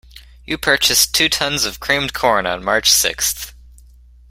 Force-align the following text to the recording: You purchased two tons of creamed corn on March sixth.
You 0.47 0.57
purchased 0.57 1.13
two 1.13 1.29
tons 1.29 1.63
of 1.63 1.79
creamed 1.79 2.11
corn 2.11 2.47
on 2.47 2.63
March 2.63 2.89
sixth. 2.89 3.53